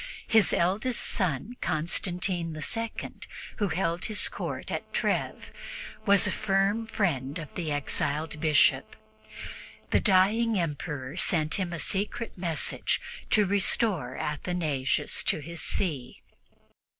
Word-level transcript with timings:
His 0.25 0.51
eldest 0.51 0.99
son, 0.99 1.57
Constantine 1.61 2.55
II, 2.59 3.11
who 3.57 3.67
held 3.67 4.05
his 4.05 4.29
court 4.29 4.71
at 4.71 4.91
Treves, 4.91 5.51
was 6.07 6.25
a 6.25 6.31
firm 6.31 6.87
friend 6.87 7.37
of 7.37 7.53
the 7.53 7.71
exiled 7.71 8.39
Bishop; 8.39 8.95
the 9.91 9.99
dying 9.99 10.57
Emperor 10.57 11.17
sent 11.17 11.53
him 11.59 11.71
a 11.71 11.77
secret 11.77 12.35
message 12.35 12.99
to 13.29 13.45
restore 13.45 14.17
Athanasius 14.17 15.21
to 15.25 15.37
his 15.39 15.61
see. 15.61 16.23